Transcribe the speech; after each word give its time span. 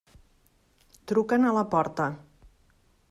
Truquen 1.11 1.45
a 1.49 1.53
la 1.59 1.65
porta. 1.75 2.09